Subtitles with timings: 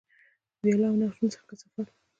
[0.61, 1.87] ویالو او نهرونو څخه کثافات.